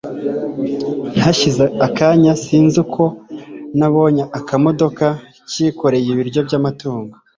hashize 1.23 1.63
akanya 1.87 2.31
sinzi 2.43 2.77
uko 2.85 3.03
nabonye 3.77 4.23
akamodoka 4.39 5.05
kikoreye 5.49 6.07
ibiryo 6.11 6.39
byamatungo 6.47 7.13